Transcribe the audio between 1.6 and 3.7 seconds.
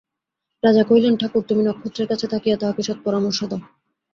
নক্ষত্রের কাছে থাকিয়া তাহাকে সৎপরামর্শ দাও।